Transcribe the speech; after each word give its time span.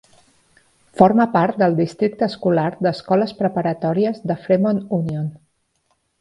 Forma 1.01 1.27
part 1.35 1.59
del 1.63 1.77
Districte 1.79 2.25
escolar 2.27 2.63
d'escoles 2.87 3.35
preparatòries 3.43 4.23
de 4.33 4.39
Fremont 4.47 4.83
Union. 4.99 5.31